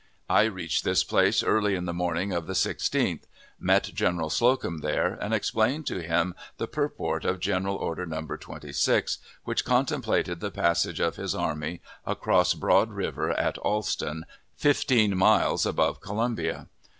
[0.31, 3.25] I reached this place early in the morning of the 16th,
[3.59, 8.21] met General Slocum there; and explained to him the purport of General Order No.
[8.35, 14.25] 26, which contemplated the passage of his army across Broad River at Alston,
[14.57, 16.67] fifteen miles above Columbia.